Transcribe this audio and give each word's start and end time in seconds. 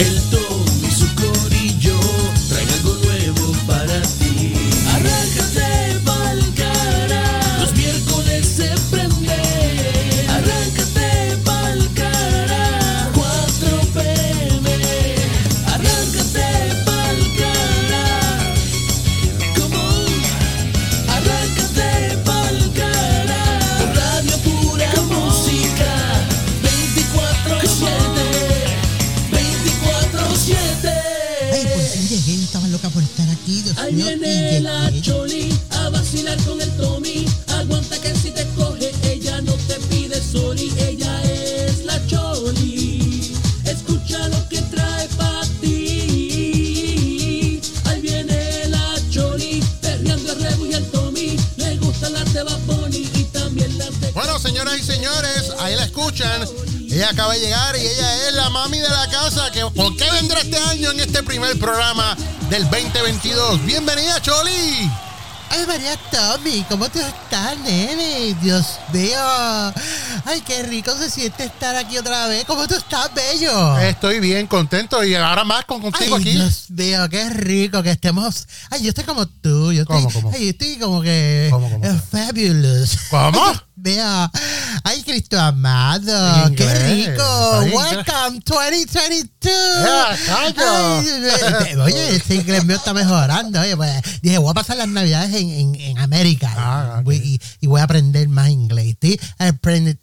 El 0.00 0.30
Tommy 0.30 0.59
Ahí 33.90 33.96
viene 33.96 34.60
la. 34.60 34.88
Choli 35.02 35.52
a 35.70 35.88
vacilar 35.88 36.40
con 36.44 36.60
el 36.60 36.70
Tommy. 36.76 37.26
Aguanta 37.48 38.00
que 38.00 38.14
si 38.14 38.30
te 38.30 38.46
coge, 38.54 38.92
ella 39.02 39.40
no 39.40 39.52
te 39.66 39.74
pide 39.88 40.22
sorry. 40.22 40.72
Ella 40.78 41.20
es 41.24 41.84
la 41.84 42.00
Choli. 42.06 43.34
Escucha 43.64 44.28
lo 44.28 44.48
que 44.48 44.62
trae 44.62 45.08
para 45.16 45.44
ti. 45.60 47.60
Ahí 47.86 48.00
viene 48.00 48.68
la 48.68 48.94
Choli, 49.10 49.60
perreando 49.80 50.34
el 50.34 50.40
Rebu 50.40 50.66
y 50.66 50.74
el 50.74 50.84
Tommy. 50.92 51.36
Le 51.56 51.76
gustan 51.78 52.12
las 52.12 52.32
de 52.32 52.44
Bad 52.44 52.60
Bunny 52.66 53.10
y 53.12 53.24
también 53.24 53.76
las 53.76 54.00
de. 54.00 54.12
Bueno, 54.12 54.38
señoras 54.38 54.78
y 54.78 54.84
señores, 54.84 55.50
ahí 55.58 55.74
la 55.74 55.86
escuchan. 55.86 56.46
Ella 56.88 57.10
acaba 57.10 57.34
de 57.34 57.40
llegar 57.40 57.74
y 57.76 57.80
ella 57.80 58.28
es 58.28 58.34
la 58.34 58.50
mami 58.50 58.78
de 58.78 58.88
la 58.88 59.10
casa. 59.10 59.50
Que, 59.50 59.62
¿Por 59.62 59.96
qué 59.96 60.08
vendrá 60.12 60.42
este 60.42 60.58
año 60.58 60.92
en 60.92 61.00
este 61.00 61.24
primer 61.24 61.58
programa 61.58 62.16
del 62.50 62.68
2022? 62.68 63.64
Bienvenida, 63.64 64.20
Choli. 64.20 64.90
Ay, 65.52 65.66
María 65.66 65.96
Tommy, 66.12 66.64
¿cómo 66.68 66.88
tú 66.88 67.00
estás, 67.00 67.58
nene? 67.58 68.36
Dios 68.40 68.78
mío. 68.92 69.18
Ay, 70.24 70.40
qué 70.46 70.62
rico 70.62 70.92
se 70.96 71.10
siente 71.10 71.44
estar 71.44 71.74
aquí 71.74 71.98
otra 71.98 72.28
vez. 72.28 72.44
¿Cómo 72.44 72.68
tú 72.68 72.74
estás, 72.76 73.10
bello? 73.14 73.78
Estoy 73.78 74.20
bien 74.20 74.46
contento 74.46 75.02
y 75.02 75.14
ahora 75.16 75.42
más 75.44 75.64
con 75.64 75.80
contigo 75.80 76.16
Ay, 76.16 76.22
aquí. 76.22 76.32
Dios 76.32 76.66
mío, 76.70 77.08
qué 77.08 77.30
rico 77.30 77.82
que 77.82 77.90
estemos. 77.90 78.46
Ay, 78.70 78.82
yo 78.82 78.90
estoy 78.90 79.04
como 79.04 79.26
tú. 79.26 79.72
Yo 79.72 79.82
estoy, 79.82 80.02
¿Cómo, 80.02 80.12
cómo? 80.12 80.30
Ay, 80.32 80.44
yo 80.44 80.50
estoy 80.50 80.76
como 80.78 81.02
que. 81.02 81.48
¿Cómo, 81.50 81.68
cómo? 81.68 81.84
eh, 81.84 82.00
fabulous. 82.10 82.98
¿Cómo? 83.10 83.52
Vea. 83.82 84.30
Ay, 84.84 85.02
Cristo 85.02 85.40
amado. 85.40 86.52
Qué 86.54 86.74
rico. 86.74 87.60
Welcome 87.74 88.40
2022. 88.44 89.30
Ya, 89.42 90.18
callo. 90.26 90.54
Ay, 90.58 91.08
eh, 91.08 91.76
oye, 91.76 92.16
ese 92.16 92.34
inglés 92.34 92.64
mío 92.64 92.76
está 92.76 92.92
mejorando. 92.92 93.60
Oye, 93.60 93.76
pues, 93.76 93.90
dije, 94.20 94.38
voy 94.38 94.50
a 94.50 94.54
pasar 94.54 94.76
las 94.76 94.88
navidades 94.88 95.34
en, 95.34 95.50
en, 95.50 95.74
en 95.76 95.98
América. 95.98 96.52
Ah, 96.56 97.02
y, 97.10 97.40
y 97.60 97.66
voy 97.66 97.80
a 97.80 97.84
aprender 97.84 98.28
más 98.28 98.50
inglés. 98.50 98.88
Estoy 98.88 99.18
aprende-. 99.38 99.98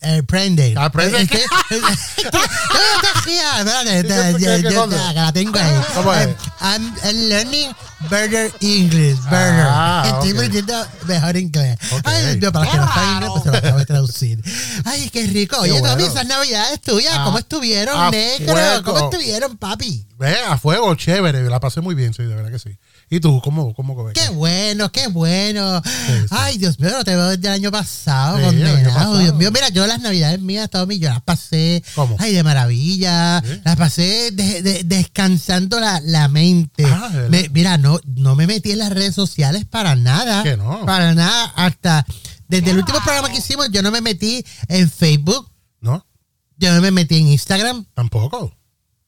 ¿Aprende. 0.76 1.28
Eh, 1.34 1.42
I'm 6.62 6.94
learning 7.30 7.72
better 8.10 8.52
English. 8.62 9.18
Better. 9.24 9.66
Ah, 9.68 10.04
Estoy 10.06 10.30
ok. 10.32 10.36
aprendiendo 10.36 10.88
mejor 11.08 11.38
inglés. 11.38 11.78
Ay, 12.04 12.36
Dios 12.40 12.52
para 12.52 12.66
los 12.66 12.74
que 12.74 12.78
no 12.80 12.88
saben 12.94 13.10
inglés, 13.14 13.30
pues 13.34 13.44
se 13.44 13.52
lo 13.52 13.58
acabo 13.58 13.80
de 13.80 13.86
traducir. 13.86 14.42
Ay, 14.86 15.10
qué 15.10 15.28
rico. 15.28 15.58
Oye, 15.60 15.72
bueno. 15.80 15.90
Tommy, 15.90 16.04
esas 16.04 16.26
navidades 16.28 16.82
tuyas, 16.82 17.14
Ah, 17.18 17.24
¿cómo 17.26 17.40
estuvieron, 17.40 18.12
negro? 18.12 18.54
fuego. 18.54 18.84
¿Cómo 18.84 19.00
estuvieron, 19.12 19.58
papi? 19.58 20.06
Ve, 20.18 20.36
a 20.48 20.58
fuego, 20.58 20.94
chévere. 20.96 21.44
La 21.50 21.60
pasé 21.60 21.82
muy 21.82 21.96
bien, 21.96 22.14
sí, 22.14 22.24
de 22.24 22.36
verdad 22.36 22.52
que 22.52 22.60
sí. 22.60 22.78
¿Y 23.10 23.22
tú, 23.22 23.40
cómo, 23.42 23.74
cómo 23.74 24.04
ves? 24.04 24.14
Qué 24.16 24.30
bueno, 24.34 24.92
qué 24.92 25.08
bueno. 25.08 25.82
sí. 25.86 26.14
Ay, 26.30 26.58
Dios 26.58 26.78
mío, 26.78 26.90
no 26.92 27.04
te 27.06 27.16
veo 27.16 27.30
desde 27.30 27.48
el 27.48 27.54
año 27.54 27.72
pasado, 27.72 28.38
Sí, 28.38 28.44
año 28.44 28.66
condenado. 28.68 28.94
pasado. 28.94 29.18
Dios 29.20 29.36
mío, 29.36 29.50
mira, 29.54 29.70
yo 29.70 29.88
las 29.88 30.02
navidades 30.02 30.42
mías, 30.42 30.70
Tommy, 30.70 31.00
yo 31.00 31.08
las 31.10 31.22
pasé. 31.22 31.82
¿Cómo? 31.96 32.18
Ay, 32.20 32.34
de 32.34 32.44
maravilla. 32.44 33.42
Las 33.64 33.76
pasé 33.78 34.32
de- 34.32 34.62
de- 34.62 34.84
descansando 34.84 35.80
la, 35.80 36.02
la 36.02 36.28
mente. 36.28 36.84
Ah, 36.86 37.10
mira, 37.54 37.78
no, 37.78 38.00
no 38.06 38.36
me 38.36 38.46
metí 38.46 38.72
en 38.72 38.80
las 38.80 38.92
redes 38.92 39.16
sociales 39.16 39.64
para 39.64 39.96
nada. 39.96 40.44
¿Que 40.44 40.58
no? 40.58 40.86
Para 40.86 41.14
nada. 41.16 41.46
Hasta 41.56 42.06
desde 42.50 42.72
el 42.72 42.78
último 42.80 43.00
programa 43.04 43.30
que 43.30 43.38
hicimos, 43.38 43.70
yo 43.72 43.82
no 43.82 43.92
me 43.92 44.02
metí 44.02 44.44
en 44.68 44.90
Facebook. 44.92 45.50
¿No? 45.80 46.06
Yo 46.58 46.74
no 46.76 46.82
me 46.82 46.92
metí 46.92 47.16
en 47.18 47.28
Instagram. 47.28 47.86
Tampoco. 47.94 48.52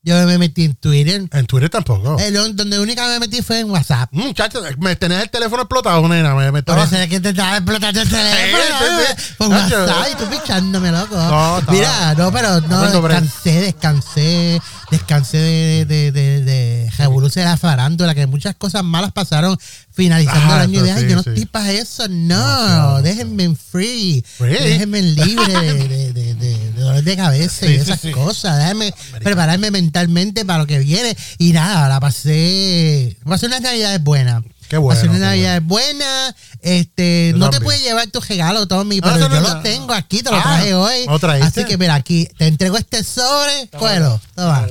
Yo 0.01 0.17
no 0.19 0.25
me 0.27 0.37
metí 0.37 0.63
en 0.63 0.75
Twitter. 0.75 1.23
En 1.29 1.45
Twitter 1.45 1.69
tampoco. 1.69 2.17
Lo- 2.31 2.49
donde 2.53 2.79
única 2.79 3.05
me 3.07 3.19
metí 3.19 3.41
fue 3.41 3.59
en 3.59 3.69
WhatsApp. 3.69 4.07
Muchachos, 4.13 4.63
me 4.79 4.95
tenés 4.95 5.23
el 5.23 5.29
teléfono 5.29 5.63
explotado, 5.63 6.07
nena. 6.07 6.33
Me, 6.35 6.45
me 6.53 6.63
Por 6.63 6.77
estaba- 6.77 6.83
eso 6.85 6.95
es 6.95 7.09
que 7.09 7.19
te 7.19 7.29
estaba 7.29 7.57
explotando 7.57 8.01
el 8.01 8.09
teléfono. 8.09 8.63
Sí, 8.79 8.85
sí, 8.85 9.13
sí. 9.27 9.33
Por. 9.37 9.47
WhatsApp 9.49 10.07
y 10.13 10.15
tú 10.15 10.29
pichándome, 10.29 10.91
loco. 10.91 11.15
No, 11.15 11.61
Mira, 11.69 12.15
no, 12.15 12.31
pero 12.31 12.61
no, 12.61 12.91
por 13.01 13.11
descansé, 13.11 13.59
descansé, 13.61 14.61
descansé 14.89 15.37
de, 15.37 15.85
de, 15.85 16.11
de, 16.13 16.43
de 16.45 16.91
Revolución 16.97 17.43
de 17.45 17.51
la 17.51 17.57
farándula, 17.57 18.15
que 18.15 18.25
muchas 18.25 18.55
cosas 18.55 18.83
malas 18.83 19.11
pasaron 19.11 19.57
finalizando 19.91 20.53
Ah, 20.53 20.63
el 20.63 20.69
año. 20.69 20.85
Y 20.85 20.89
sí, 20.99 21.07
yo 21.09 21.15
no 21.15 21.19
estoy 21.19 21.45
para 21.45 21.71
eso, 21.71 22.07
No, 22.07 22.37
no. 22.37 22.65
claro, 22.65 23.01
déjenme 23.01 23.43
en 23.43 23.57
free. 23.57 24.23
Free. 24.37 24.53
Déjenme 24.53 24.99
en 24.99 25.15
libre 25.15 25.53
de, 25.53 25.73
de, 25.87 26.13
de, 26.13 26.33
de- 26.35 26.35
de 26.35 26.68
dolor 26.99 27.03
de 27.03 27.15
cabeza 27.17 27.65
y 27.65 27.69
Sí, 27.69 27.75
sí, 27.75 27.81
esas 27.81 28.01
sí. 28.01 28.11
cosas. 28.11 28.57
Déjenme 28.59 28.93
prepararme 29.23 29.71
mentalmente 29.71 30.45
para 30.45 30.59
lo 30.59 30.67
que 30.67 30.79
viene. 30.79 31.15
Y 31.37 31.51
nada, 31.53 31.87
la 31.89 31.99
pasé. 31.99 33.17
Pasé 33.25 33.45
unas 33.47 33.61
navidades 33.61 34.03
buenas. 34.03 34.43
Qué 34.67 34.77
bueno, 34.77 34.95
Pasé 34.99 35.09
unas 35.09 35.21
navidades 35.21 35.63
buenas. 35.63 36.35
Este, 36.61 37.31
Yo 37.31 37.37
no 37.39 37.49
te 37.49 37.59
puedes 37.59 37.81
llevar 37.81 38.05
tu 38.07 38.19
regalo, 38.19 38.67
Tommy, 38.67 39.01
pero 39.01 39.15
eso 39.15 39.27
no 39.29 39.35
yo 39.35 39.41
nada. 39.41 39.63
tengo 39.63 39.93
aquí, 39.93 40.21
te 40.21 40.29
lo 40.29 40.37
Ah, 40.37 40.41
traje 40.43 40.75
hoy. 40.75 41.07
Así 41.41 41.65
que 41.65 41.75
mira, 41.77 41.95
aquí 41.95 42.27
te 42.37 42.45
entrego 42.45 42.77
este 42.77 43.03
sobre. 43.03 43.67
Cógelo, 43.77 44.21
toma. 44.35 44.67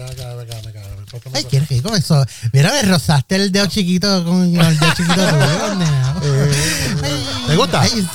Ay, 1.35 1.45
qué 1.51 1.59
rico 1.61 1.95
eso. 1.97 2.25
Mira, 2.53 2.71
me 2.71 2.83
rozaste 2.83 3.37
el 3.37 3.51
dedo 3.51 3.67
chiquito 3.67 4.25
con 4.25 4.43
el 4.57 4.79
dedo 4.79 4.93
chiquito. 4.95 5.21
Ay, 7.03 7.25
¿Te 7.49 7.57
gusta? 7.57 7.81
Ay, 7.81 8.07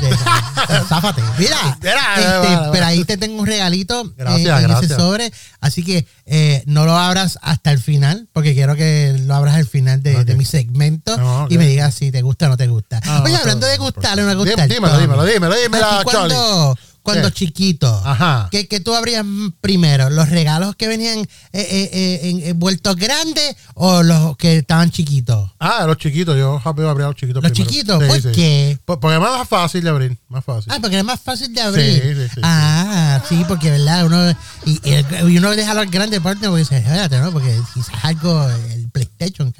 de- 0.00 0.16
Záfate. 0.88 1.22
Mira, 1.38 1.78
Mira, 1.80 2.00
este, 2.16 2.54
vale. 2.54 2.68
pero 2.72 2.86
ahí 2.86 3.04
te 3.04 3.16
tengo 3.16 3.40
un 3.40 3.46
regalito 3.46 4.02
eh, 4.02 4.12
Gracias, 4.16 4.60
en 4.60 4.68
gracias. 4.68 4.90
ese 4.90 4.94
sobre. 5.00 5.32
Así 5.60 5.82
que 5.84 6.06
eh, 6.26 6.62
no 6.66 6.84
lo 6.86 6.96
abras 6.96 7.38
hasta 7.42 7.70
el 7.72 7.78
final, 7.80 8.28
porque 8.32 8.54
quiero 8.54 8.76
que 8.76 9.16
lo 9.26 9.34
abras 9.34 9.54
al 9.56 9.66
final 9.66 10.02
de, 10.02 10.16
Ok. 10.16 10.22
de 10.24 10.34
mi 10.36 10.44
segmento 10.44 11.16
No, 11.16 11.44
ok. 11.44 11.52
y 11.52 11.58
me 11.58 11.66
digas 11.66 11.94
si 11.94 12.10
te 12.10 12.22
gusta 12.22 12.46
o 12.46 12.48
no 12.50 12.56
te 12.56 12.66
gusta. 12.66 13.00
Ah, 13.04 13.22
Oye, 13.24 13.36
hablando 13.36 13.66
de 13.66 13.76
no, 13.78 13.84
gustarle 13.84 14.24
o 14.24 14.26
no 14.26 14.36
gustar. 14.38 14.68
dímelo, 14.68 14.88
Tommy, 14.94 15.02
dímelo, 15.02 15.24
dímelo, 15.24 15.54
dímelo, 15.56 15.86
a 15.86 16.04
ti 16.04 16.10
Charlie. 16.10 16.34
cuando, 16.34 16.78
cuando 17.02 17.28
¿Qué? 17.28 17.34
chiquito, 17.34 18.02
Ajá. 18.04 18.48
¿qué, 18.50 18.68
qué 18.68 18.80
tú 18.80 18.94
abrías 18.94 19.24
primero? 19.60 20.10
¿Los 20.10 20.28
regalos 20.28 20.76
que 20.76 20.88
venían 20.88 21.18
eh, 21.18 21.26
eh, 21.52 21.90
eh, 21.92 22.20
en- 22.30 22.42
envueltos 22.48 22.96
grandes 22.96 23.56
o 23.74 24.02
los 24.02 24.36
que 24.36 24.58
estaban 24.58 24.90
chiquitos? 24.90 25.50
Ah, 25.58 25.84
los 25.86 25.96
chiquitos. 25.96 26.36
Yo 26.36 26.60
rápido 26.64 26.90
abría 26.90 27.06
los 27.06 27.16
chiquitos 27.16 27.42
Los 27.42 27.52
primero. 27.52 27.70
chiquitos, 27.70 28.02
Sí, 28.02 28.08
¿por 28.08 28.22
sí. 28.22 28.28
qué? 28.34 28.78
Por- 28.84 29.00
Porque 29.00 29.14
es 29.16 29.20
más 29.20 29.48
fácil 29.48 29.82
de 29.82 29.90
abrir. 29.90 30.18
Más 30.28 30.44
fácil. 30.44 30.70
Ah, 30.72 30.78
porque 30.80 30.98
es 30.98 31.04
más 31.04 31.20
fácil 31.20 31.52
de 31.54 31.60
abrir. 31.62 32.30
Sí, 32.34 32.40
ah, 32.42 33.22
sí, 33.28 33.42
porque 33.48 33.70
verdad, 33.70 34.04
uno 34.06 34.30
y, 34.66 34.80
y 34.84 35.38
uno 35.38 35.50
deja 35.52 35.72
los 35.74 35.90
grandes 35.90 36.20
partes 36.20 36.46
porque 36.48 36.60
dice, 36.62 36.76
espérate, 36.78 37.18
¿no? 37.18 37.32
Porque 37.32 37.58
quizás 37.74 37.94
algo, 38.02 38.48
el 38.70 38.77
PlayStation. 39.18 39.52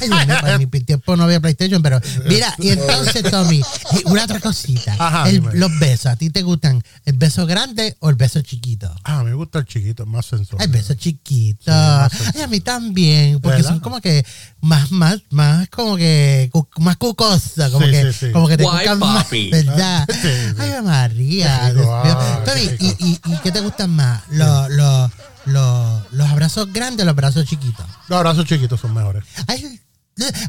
Ay, 0.00 0.08
mío, 0.08 0.36
para 0.40 0.58
mi 0.58 0.66
tiempo 0.66 1.16
no 1.16 1.24
había 1.24 1.40
PlayStation, 1.40 1.82
pero 1.82 2.00
mira, 2.26 2.54
y 2.58 2.70
entonces, 2.70 3.22
Tommy, 3.30 3.60
una 4.06 4.24
otra 4.24 4.40
cosita. 4.40 4.94
Ajá, 4.98 5.28
El- 5.28 5.42
los 5.54 5.78
besos, 5.78 6.06
¿a 6.06 6.16
ti 6.16 6.30
te 6.30 6.42
gustan 6.42 6.82
el 7.04 7.14
beso 7.14 7.46
grande 7.46 7.96
o 8.00 8.08
el 8.10 8.16
beso 8.16 8.40
chiquito? 8.42 8.94
Ah, 9.04 9.22
me 9.22 9.34
gusta 9.34 9.58
el 9.60 9.64
chiquito, 9.66 10.06
más 10.06 10.26
sensual. 10.26 10.60
Ay, 10.62 10.68
beso 10.68 10.94
chiquito. 10.94 11.64
Sí. 11.64 12.24
Ay, 12.34 12.42
a 12.42 12.46
mí 12.46 12.60
también, 12.60 13.40
porque 13.40 13.58
¿Verdad? 13.58 13.70
son 13.70 13.80
como 13.80 14.00
que 14.00 14.24
más, 14.60 14.90
más, 14.92 15.18
más 15.30 15.68
como 15.68 15.96
que 15.96 16.48
cu- 16.52 16.68
más 16.78 16.96
cucosa, 16.96 17.70
como 17.70 17.84
Sí, 17.86 17.90
que, 17.92 18.12
sí, 18.12 18.26
sí. 18.26 18.32
como 18.32 18.46
que 18.48 18.56
te 18.56 18.62
Guay, 18.64 18.88
más. 18.98 19.26
¿verdad? 19.50 20.06
Sí, 20.20 20.28
sí. 20.28 20.54
Ay, 20.58 20.82
María. 20.82 21.60
Qué 21.60 21.70
rico, 21.72 22.02
Dios 22.04 22.04
mío. 22.04 22.18
ay, 22.20 22.44
Tommy, 22.44 22.76
qué 22.78 22.84
¿y, 22.84 23.06
y, 23.08 23.20
y 23.32 23.36
qué 23.42 23.50
te 23.52 23.60
gustan 23.60 23.90
más? 23.90 24.22
¿Los, 24.30 24.70
los, 24.70 25.10
los, 25.46 25.89
los 26.56 26.56
abrazos 26.66 26.72
grandes 26.72 27.02
o 27.02 27.06
los 27.06 27.12
abrazos 27.12 27.44
chiquitos? 27.46 27.86
Los 28.08 28.16
abrazos 28.18 28.44
chiquitos 28.46 28.80
son 28.80 28.94
mejores. 28.94 29.24
Ay, 29.46 29.80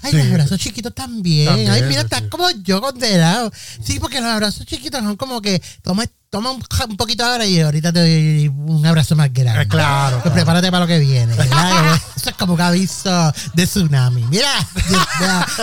ay 0.04 0.12
Sí. 0.12 0.18
los 0.18 0.28
abrazos 0.28 0.60
chiquitos 0.60 0.94
también. 0.94 1.48
También, 1.48 1.72
Ay, 1.72 1.84
mira, 1.84 2.02
sí, 2.02 2.06
estás 2.06 2.24
como 2.24 2.50
yo 2.64 2.82
condenado. 2.82 3.52
Sí, 3.84 4.00
porque 4.00 4.20
los 4.20 4.30
abrazos 4.30 4.66
chiquitos 4.66 5.02
son 5.02 5.16
como 5.16 5.42
que, 5.42 5.62
toma, 5.82 6.04
toma 6.32 6.52
un, 6.52 6.64
un 6.90 6.98
poquito 6.98 7.26
ahora 7.26 7.46
y 7.46 7.60
ahorita 7.60 7.92
te 7.92 8.00
doy 8.00 8.48
un 8.48 8.86
abrazo 8.86 9.16
más 9.18 9.32
grande. 9.34 9.64
Eh, 9.64 9.68
claro, 9.68 10.22
Pues 10.22 10.22
claro. 10.22 10.34
prepárate 10.34 10.72
para 10.72 10.86
lo 10.86 10.88
que 10.88 10.98
viene. 10.98 11.34
Eso 12.16 12.30
es 12.30 12.36
como 12.38 12.54
un 12.54 12.62
aviso 12.62 13.34
de 13.54 13.68
tsunami. 13.68 14.24
Mira, 14.24 14.50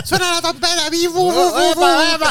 suena 0.05 0.35
la 0.35 0.43
trompeta. 0.43 0.91
bu, 1.11 1.31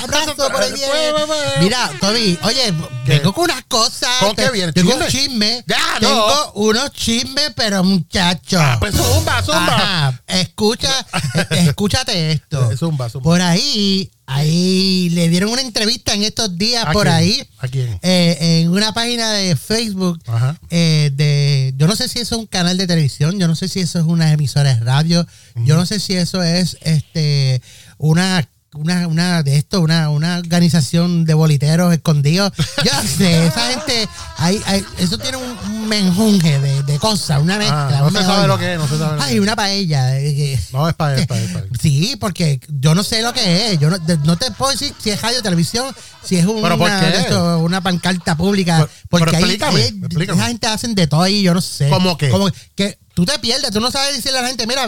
abrazo 0.04 0.36
por 0.51 0.62
ahí 0.62 0.72
viene. 0.74 1.13
Mira, 1.62 1.89
Toby, 2.00 2.38
oye, 2.44 2.74
vengo 3.07 3.34
con 3.34 3.45
unas 3.45 3.63
cosas. 3.68 4.10
¿Con 4.19 4.36
qué 4.36 4.51
viene? 4.51 4.72
Tengo 4.72 4.94
un 4.95 5.07
chisme. 5.07 5.63
Ya, 5.66 5.78
no. 6.01 6.07
Tengo 6.07 6.51
unos 6.56 6.92
chismes, 6.92 7.51
pero 7.56 7.83
muchachos. 7.83 8.62
Pues 8.80 8.95
zumba, 8.95 9.42
zumba. 9.42 9.75
Ajá, 9.75 10.22
escucha, 10.28 10.92
escúchate 11.50 12.33
esto. 12.33 12.78
Zumba, 12.78 13.10
zumba. 13.10 13.24
Por 13.24 13.42
ahí, 13.42 14.12
ahí 14.27 15.09
le 15.13 15.29
dieron 15.29 15.50
una 15.50 15.62
entrevista 15.62 16.13
en 16.13 16.24
estos 16.24 16.57
días 16.57 16.85
¿A 16.85 16.91
por 16.91 17.03
quién? 17.07 17.15
ahí. 17.15 17.47
¿A 17.59 17.68
quién? 17.68 17.97
eh, 18.03 18.62
en 18.62 18.69
una 18.69 18.94
página 18.94 19.31
de 19.31 19.56
Facebook 19.56 20.21
Ajá. 20.27 20.59
eh, 20.69 21.12
de 21.15 21.74
yo 21.77 21.88
no 21.88 21.95
sé 21.95 22.07
si 22.09 22.19
eso 22.19 22.35
es 22.35 22.39
un 22.41 22.45
canal 22.47 22.77
de 22.77 22.85
televisión, 22.88 23.39
yo 23.39 23.47
no 23.47 23.56
sé 23.56 23.68
si 23.68 23.79
eso 23.79 23.97
es 24.00 24.06
una 24.06 24.31
emisora 24.31 24.75
de 24.75 24.79
radio, 24.81 25.25
yo 25.56 25.75
no 25.75 25.85
sé 25.85 26.00
si 26.00 26.13
eso 26.15 26.44
es 26.44 26.77
este 26.81 27.62
una 27.97 28.47
una, 28.74 29.07
una 29.07 29.41
de 29.41 29.57
esto, 29.57 29.81
una, 29.81 30.09
una 30.09 30.38
organización 30.38 31.25
de 31.25 31.33
boliteros 31.33 31.91
escondidos. 31.94 32.51
Yo 32.85 32.91
no 32.94 33.07
sé, 33.07 33.47
esa 33.47 33.71
gente, 33.71 34.07
hay, 34.38 34.62
hay- 34.68 34.85
eso 35.00 35.18
tiene 35.18 35.38
un, 35.38 35.57
un 35.88 35.89
menjunje 35.89 36.60
de, 36.60 36.84
de 36.84 37.00
cosas, 37.00 37.42
una 37.42 37.57
mezcla. 37.57 37.88
Ah, 37.88 38.00
no 38.01 38.07
un 38.07 38.13
se 38.13 38.24
sabe 38.24 38.48
lo 38.48 38.57
que 38.60 38.74
es, 38.74 38.78
no 38.80 38.88
se 38.88 38.98
sabe 38.98 39.16
lo 39.16 39.22
Ay, 39.24 39.30
que 39.31 39.36
es. 39.36 39.42
una 39.42 39.56
paella. 39.56 40.19
eh, 40.19 40.36
que- 40.36 40.60
No, 40.74 40.89
es 40.89 40.95
él, 41.00 41.19
es 41.30 41.56
él. 41.56 41.69
Sí, 41.81 42.16
porque 42.19 42.60
yo 42.68 42.94
no 42.94 43.04
sé 43.04 43.22
lo 43.22 43.34
que 43.34 43.72
es. 43.72 43.80
Yo 43.80 43.89
no, 43.89 43.98
de- 44.00 44.18
no 44.19 44.36
te 44.38 44.51
puedo 44.51 44.72
decir 44.72 44.94
si 45.01 45.10
es 45.10 45.22
radio 45.22 45.42
televisión, 45.42 45.95
si 46.24 46.36
es 46.38 46.45
una, 46.45 46.62
¿Pero 46.62 46.78
por 46.78 46.89
qué? 46.89 47.06
de 47.06 47.18
esto, 47.19 47.60
una 47.60 47.81
pancarta 47.81 48.36
pública. 48.36 48.78
Pero- 48.80 48.89
porque 49.10 49.25
pero 49.31 49.38
explícame, 49.38 49.81
ahí 49.81 49.88
explícame. 50.04 50.39
esa 50.39 50.48
gente 50.50 50.68
hacen 50.68 50.95
de 50.95 51.07
todo 51.07 51.22
ahí, 51.22 51.42
yo 51.42 51.54
no 51.54 51.62
sé. 51.62 51.90
¿Cómo 51.90 52.18
qué? 52.18 52.30
Como 52.30 52.50
que 52.75 53.00
tú 53.13 53.25
te 53.25 53.40
pierdes, 53.40 53.72
tú 53.72 53.80
no 53.80 53.90
sabes 53.92 54.16
decirle 54.16 54.40
a 54.40 54.42
la 54.42 54.48
gente, 54.50 54.68
mira, 54.68 54.86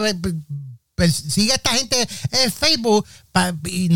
sigue 1.10 1.52
a 1.52 1.56
esta 1.56 1.70
gente 1.70 2.06
en 2.32 2.52
Facebook 2.52 3.06
pa- 3.32 3.54
y 3.64 3.88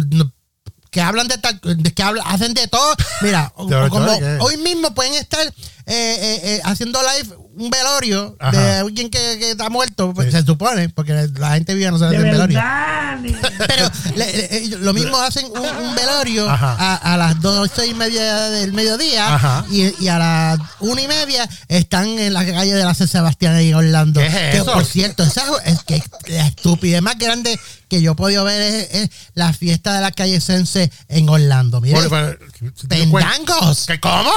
que 0.95 1.01
hablan 1.01 1.27
de 1.27 1.37
tal, 1.39 1.61
que 1.61 2.03
hablan, 2.05 2.25
hacen 2.29 2.55
de 2.55 2.69
todo. 2.69 2.95
Mira, 3.21 3.53
o- 3.57 3.67
¿De 3.67 3.75
o 3.75 3.81
verdad 3.81 3.89
como 3.91 4.19
qué? 4.21 4.39
hoy 4.41 4.57
mismo 4.59 4.95
pueden 4.95 5.15
estar 5.15 5.45
eh, 5.45 5.53
eh, 5.87 6.41
eh, 6.45 6.61
haciendo 6.65 7.01
live 7.03 7.35
un 7.57 7.71
velorio 7.71 8.37
de 8.53 8.59
alguien 8.77 9.11
que, 9.11 9.19
que 9.39 9.51
está 9.53 9.69
muerto, 9.71 10.13
pues, 10.15 10.27
Sí. 10.33 10.39
se 10.39 10.45
supone, 10.45 10.89
porque 10.89 11.29
la 11.37 11.53
gente 11.55 11.75
vive 11.75 11.91
no 11.91 11.99
sabe 11.99 12.17
De 12.19 12.23
del 12.25 12.33
velorio. 12.33 12.61
Pero 13.69 13.91
le- 14.17 14.33
le- 14.37 14.57
ellos 14.59 14.81
lo 14.81 14.93
mismo 14.93 15.17
hacen 15.19 15.47
un, 15.47 15.59
un 15.87 15.95
velorio 15.95 16.49
Ajá. 16.51 16.77
a, 16.79 17.15
a 17.15 17.17
las 17.17 17.41
doce 17.41 17.87
y 17.87 17.95
media 17.95 18.49
del 18.51 18.73
mediodía 18.73 19.35
Ajá. 19.35 19.65
y, 19.71 19.95
y 20.03 20.09
a 20.09 20.19
las 20.19 20.59
una 20.81 21.01
y 21.01 21.09
media 21.09 21.49
están 21.69 22.07
en 22.19 22.33
la 22.35 22.45
calle 22.45 22.75
de 22.75 22.85
la 22.85 22.95
San 22.95 23.09
Sebastián 23.09 23.55
ahí 23.55 23.69
en 23.69 23.75
Orlando. 23.77 24.21
¿Qué 24.21 24.27
es 24.27 24.33
que 24.35 24.57
eso? 24.59 24.73
por 24.73 24.85
cierto, 24.85 25.23
esa 25.23 25.45
es 25.65 25.83
que 25.85 26.03
la 26.27 26.47
estupidez 26.49 27.01
más 27.03 27.17
grande 27.19 27.59
que 27.89 28.03
yo 28.03 28.13
he 28.13 28.15
podido 28.15 28.45
ver 28.45 28.61
es, 28.61 28.89
es 28.95 29.11
la 29.35 29.53
fiesta 29.53 29.95
de 29.95 30.01
la 30.01 30.11
calle 30.11 30.41
Sense 30.41 30.91
en 31.09 31.29
Orlando. 31.29 31.81
Mire, 31.81 31.95
Por- 31.95 32.09
por- 32.09 32.39
si 32.75 32.87
te 32.89 33.09
cuento- 33.09 33.31
pendangos. 33.31 33.87
¿Qué, 33.87 34.01
¿Cómo? 34.01 34.31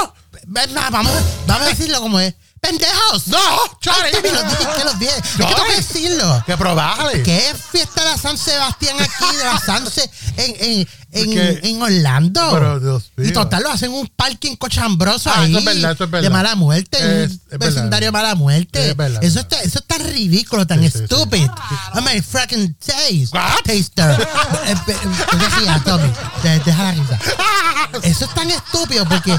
Ven, 0.45 0.69
va, 0.77 0.89
Vamos, 0.91 1.11
vamos 1.47 1.65
a 1.65 1.69
decirlo 1.69 1.99
como 1.99 2.19
es. 2.19 2.33
¡Pendejos! 2.59 3.27
No, 3.27 3.37
Chori. 3.79 4.11
Te- 4.21 4.31
los 4.31 4.43
dije, 4.49 4.67
que 4.77 4.83
los 4.83 4.99
dije. 4.99 5.11
Es 5.17 5.31
que 5.31 5.37
tengo 5.43 5.63
que 5.65 5.75
decirlo. 5.75 6.43
Que 6.45 6.57
probable. 6.57 7.23
¿Qué 7.23 7.55
fiesta 7.71 8.03
de 8.03 8.09
la 8.11 8.17
San 8.17 8.37
Sebastián 8.37 8.95
aquí, 8.99 9.35
de 9.37 9.43
la 9.45 9.59
Sanse 9.65 10.09
en, 10.37 10.55
en, 10.59 10.87
en, 11.11 11.65
en 11.65 11.81
Orlando? 11.81 12.49
Pero, 12.51 12.79
Dios 12.79 13.11
mío. 13.15 13.29
Y 13.29 13.33
total, 13.33 13.63
lo 13.63 13.71
hacen 13.71 13.91
un 13.93 14.07
parking 14.15 14.55
cochambroso 14.55 15.29
Ah, 15.29 15.41
ahí. 15.41 15.51
eso 15.51 15.59
es 15.59 15.65
verdad, 15.65 15.91
eso 15.91 16.03
es 16.05 16.09
verdad. 16.11 16.23
De 16.23 16.29
mala 16.29 16.55
muerte, 16.55 16.97
Es- 16.97 17.31
un 17.31 17.35
es 17.35 17.49
verdad. 17.49 17.67
vecindario 17.67 18.07
de 18.07 18.11
mala 18.11 18.35
muerte. 18.35 18.89
Es 18.89 18.97
verdad, 18.97 19.23
eso, 19.23 19.39
está, 19.39 19.61
eso 19.61 19.79
es 19.79 19.85
tan 19.85 19.99
ridículo, 20.03 20.65
tan 20.67 20.79
Sí, 20.81 20.89
sí, 20.89 20.97
sí. 20.97 21.03
estúpido. 21.03 21.53
I'm 21.93 22.07
a 22.07 22.21
fucking 22.23 22.75
taste. 22.75 23.29
What? 23.33 23.61
Taster. 23.63 24.27
Eh, 24.67 24.75
eh, 24.87 24.95
¿Qué 25.31 25.37
decía, 25.37 25.81
Tommy? 25.85 26.11
De- 26.43 26.59
Deja 26.59 26.83
la 26.83 26.91
risa. 26.91 27.19
Eso 28.03 28.25
es 28.25 28.33
tan 28.33 28.49
estúpido 28.51 29.05
porque 29.07 29.35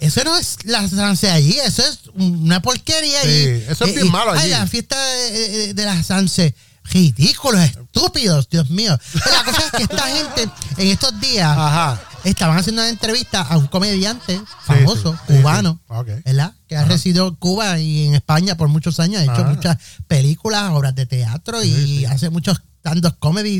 eso 0.00 0.24
no 0.24 0.36
es 0.36 0.58
la 0.64 0.88
Sanse 0.88 1.30
allí, 1.30 1.58
eso 1.64 1.82
es 1.82 2.00
una 2.14 2.60
porquería 2.62 3.22
Sí, 3.22 3.64
eso 3.68 3.84
es 3.84 3.94
bien 3.94 4.06
y- 4.06 4.10
malo 4.10 4.32
Ay, 4.32 4.38
allí. 4.40 4.50
la 4.50 4.66
fiesta 4.66 5.00
de, 5.00 5.30
de- 5.48 5.74
de 5.74 5.84
la 5.84 6.02
Sanse. 6.02 6.54
Ridículos, 6.84 7.60
estúpidos, 7.60 8.48
Dios 8.50 8.68
mío. 8.70 8.98
Pero 9.12 9.36
la 9.36 9.44
cosa 9.44 9.62
es 9.66 9.70
que 9.70 9.82
esta 9.84 10.02
gente 10.08 10.48
en 10.78 10.88
estos 10.88 11.18
días 11.20 11.46
Ajá. 11.56 12.02
estaban 12.24 12.58
haciendo 12.58 12.82
una 12.82 12.90
entrevista 12.90 13.40
a 13.42 13.56
un 13.56 13.68
comediante 13.68 14.40
famoso, 14.66 15.12
sí, 15.12 15.18
sí, 15.28 15.38
cubano, 15.40 15.80
sí. 15.88 16.12
¿verdad? 16.24 16.52
Que 16.66 16.76
ha 16.76 16.84
residido 16.84 17.28
en 17.28 17.34
Cuba 17.36 17.78
y 17.78 18.06
en 18.08 18.16
España 18.16 18.56
por 18.56 18.66
muchos 18.66 18.98
años, 18.98 19.20
ha 19.20 19.24
hecho 19.24 19.32
Ajá. 19.42 19.44
muchas 19.50 19.76
películas, 20.08 20.72
obras 20.72 20.92
de 20.96 21.06
teatro 21.06 21.62
y 21.62 22.04
hace 22.04 22.30
muchos 22.30 22.60
stand 22.82 23.06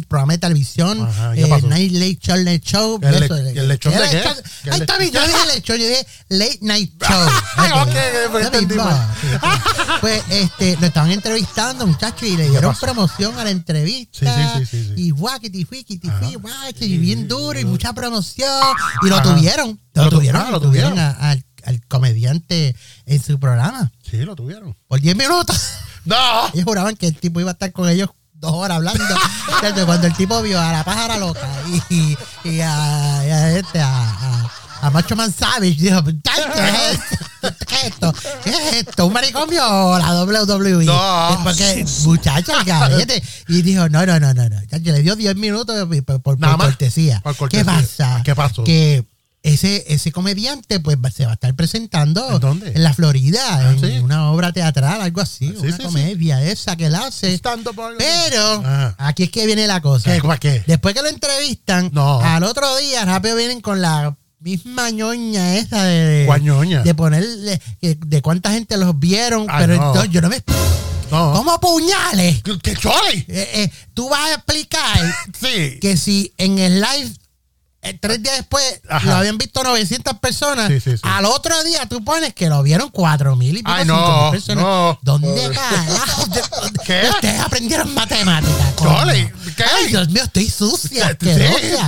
programas 0.08 0.34
de 0.34 0.38
televisión, 0.40 1.00
Ajá, 1.06 1.32
¿qué 1.34 1.42
eh? 1.42 1.62
Night 1.62 1.92
Late 1.92 2.18
Show, 2.20 2.36
Late 2.36 2.60
Show. 2.60 2.98
¿El 3.02 3.22
eso, 3.22 3.36
el 3.36 3.68
lechón 3.68 3.92
de 3.94 4.00
qué? 4.10 4.24
le- 4.70 4.76
está 4.76 4.98
bien, 4.98 5.12
yo 5.12 5.20
dije 5.26 5.62
yo 5.64 5.74
dije 5.74 6.06
Late 6.28 6.58
Night 6.62 6.92
Show. 7.08 7.28
Ah, 7.56 7.84
ok, 7.86 8.30
pues. 8.32 8.50
Pues 10.00 10.22
este, 10.30 10.76
lo 10.80 10.86
estaban 10.88 11.10
entrevistando, 11.12 11.86
muchachos, 11.86 12.24
y 12.28 12.36
le 12.36 12.48
dieron 12.50 12.74
promoción 12.80 13.38
a 13.38 13.44
la 13.44 13.50
entrevista. 13.50 14.56
Sí, 14.58 14.66
sí, 14.66 14.84
sí. 14.88 14.92
Y 14.96 15.10
guaquiti, 15.10 15.64
fuiquiti, 15.64 16.08
guachi, 16.40 16.84
y 16.84 16.98
bien 16.98 17.28
duro 17.28 17.58
y 17.58 17.64
mucha 17.64 17.92
promoción. 17.92 18.50
Y 19.02 19.08
lo 19.08 19.16
Ajá. 19.16 19.34
tuvieron, 19.34 19.80
lo, 19.94 20.04
Lo 20.04 20.10
tu- 20.10 20.16
tuvieron, 20.16 20.42
ah, 20.42 20.50
lo 20.50 20.60
tuvieron 20.60 20.98
al, 20.98 21.44
al 21.64 21.86
comediante 21.86 22.74
en 23.06 23.22
su 23.22 23.38
programa 23.38 23.92
Sí, 24.02 24.16
lo 24.18 24.34
tuvieron. 24.34 24.76
por 24.88 25.00
10 25.00 25.14
minutos. 25.16 25.56
No. 26.04 26.16
Ellos 26.52 26.64
juraban 26.64 26.96
que 26.96 27.06
el 27.06 27.16
tipo 27.16 27.40
iba 27.40 27.50
a 27.50 27.52
estar 27.52 27.70
con 27.72 27.88
ellos 27.88 28.10
dos 28.42 28.52
horas 28.52 28.76
hablando. 28.76 29.02
Entonces, 29.54 29.84
cuando 29.86 30.06
el 30.08 30.14
tipo 30.14 30.42
vio 30.42 30.60
a 30.60 30.72
la 30.72 30.84
pájara 30.84 31.16
loca 31.16 31.48
y, 31.88 32.16
y 32.44 32.60
a, 32.60 33.24
y 33.24 33.30
a 33.30 33.58
este, 33.58 33.80
a, 33.80 34.50
a, 34.82 34.90
Macho 34.90 35.16
Man 35.16 35.32
Savage, 35.32 35.76
dijo, 35.76 36.02
"Ay, 36.04 36.20
¿qué 36.54 36.68
es 36.68 36.92
esto? 36.92 37.66
¿Qué 37.66 37.74
es 37.74 37.84
esto? 37.84 38.14
¿Qué 38.42 38.50
es 38.50 38.72
esto? 38.74 39.06
¿Un 39.06 39.12
manicomio 39.12 39.64
o 39.64 39.98
la 39.98 40.24
WWE? 40.24 40.84
No. 40.84 41.40
Porque, 41.44 41.86
muchacho, 42.02 42.58
el 42.58 42.64
garete. 42.64 43.22
Y 43.48 43.62
dijo, 43.62 43.88
no, 43.88 44.04
no, 44.04 44.18
no, 44.18 44.34
no, 44.34 44.48
no. 44.48 44.60
Le 44.70 45.02
dio 45.02 45.14
10 45.14 45.36
minutos 45.36 45.88
por, 46.22 46.38
cortesía. 46.38 47.20
Por 47.22 47.36
cortesía. 47.36 47.64
¿Qué 47.64 47.64
pasa? 47.64 48.22
¿Qué 48.24 48.34
pasó? 48.34 48.64
Que 48.64 49.04
ese, 49.42 49.84
ese 49.88 50.12
comediante 50.12 50.78
pues 50.80 50.96
va- 50.98 51.10
se 51.10 51.24
va 51.24 51.32
a 51.32 51.34
estar 51.34 51.52
presentando 51.54 52.30
¿En 52.36 52.40
dónde? 52.40 52.72
en 52.74 52.82
la 52.82 52.94
Florida, 52.94 53.40
Ah, 53.50 53.70
en 53.72 53.80
sí. 53.80 53.98
una 53.98 54.30
obra 54.30 54.52
teatral, 54.52 55.00
algo 55.00 55.20
así, 55.20 55.48
Sí, 55.48 55.56
una 55.66 55.76
sí, 55.76 55.82
comedia 55.82 56.42
esa 56.42 56.76
que 56.76 56.86
él 56.86 56.94
hace. 56.94 57.40
Pero 57.98 58.52
Ajá. 58.64 58.94
aquí 58.98 59.24
es 59.24 59.30
que 59.30 59.46
viene 59.46 59.66
la 59.66 59.80
cosa. 59.80 60.14
¿Qué? 60.14 60.20
¿Para 60.20 60.38
qué? 60.38 60.62
Después 60.66 60.94
que 60.94 61.02
lo 61.02 61.08
entrevistan, 61.08 61.90
No. 61.92 62.20
al 62.20 62.42
otro 62.44 62.76
día 62.76 63.04
rápido 63.04 63.36
vienen 63.36 63.60
con 63.60 63.80
la 63.80 64.16
misma 64.40 64.90
ñoña 64.90 65.56
esa 65.56 65.84
de, 65.84 66.24
¿Cuál 66.26 66.42
ñoña? 66.42 66.82
de 66.82 66.94
ponerle 66.94 67.60
de 67.80 68.22
cuánta 68.22 68.52
gente 68.52 68.76
los 68.76 68.98
vieron, 68.98 69.46
Ay, 69.48 69.56
pero 69.66 69.76
no. 69.76 69.86
entonces 69.88 70.10
yo 70.12 70.20
no 70.20 70.28
me 70.28 70.42
No. 71.10 71.32
¿Cómo 71.34 71.60
puñales? 71.60 72.42
¿Qué- 72.42 72.58
¿Qué 72.58 72.74
chole? 72.74 73.24
Eh, 73.28 73.50
eh, 73.54 73.70
tú 73.92 74.08
vas 74.08 74.30
a 74.30 74.34
explicar 74.34 75.14
Sí. 75.40 75.78
que 75.80 75.96
si 75.98 76.32
en 76.38 76.58
el 76.58 76.80
live 76.80 77.10
eh, 77.82 77.98
tres 78.00 78.22
días 78.22 78.36
después 78.36 78.80
Ajá. 78.88 79.06
lo 79.06 79.14
habían 79.16 79.38
visto 79.38 79.62
900 79.62 80.18
personas, 80.18 80.68
Sí, 80.68 80.80
sí, 80.80 80.92
sí. 80.96 81.02
al 81.02 81.24
otro 81.24 81.62
día 81.64 81.84
tú 81.88 82.02
pones 82.04 82.32
que 82.32 82.48
lo 82.48 82.62
vieron 82.62 82.90
4 82.90 83.34
mil 83.36 83.56
y 83.56 83.58
pico, 83.58 83.70
Ay, 83.72 83.84
5,000 83.84 84.24
no, 84.24 84.30
personas. 84.30 84.64
no. 84.64 84.98
¿Dónde 85.02 85.50
carajo? 85.50 86.26
¿De- 86.32 86.42
¿Qué? 86.86 87.08
Ustedes 87.10 87.40
aprendieron 87.40 87.92
matemáticas. 87.94 88.74
¿qué? 89.56 89.64
Ay, 89.64 89.88
Dios 89.88 90.08
mío, 90.10 90.22
estoy 90.24 90.48
sucia. 90.48 91.16
Sí, 91.20 91.30